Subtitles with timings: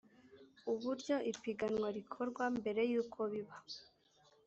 [0.71, 3.55] uburyo ipiganwa rikorwa mbere y ukobiba